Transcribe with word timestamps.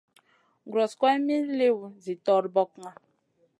Guros 0.69 0.93
guroyna 0.99 1.23
min 1.27 1.45
liwna 1.59 1.89
zi 2.03 2.13
torbokna. 2.25 2.91